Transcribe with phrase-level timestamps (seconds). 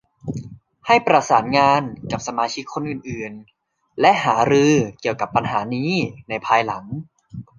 [0.87, 3.31] ให้ประสานงานกับสมาชิกคนอื่น
[3.67, 5.91] ๆ และหารือเกี่ยวกับปัญหานี้
[6.29, 6.83] ในภายหลัง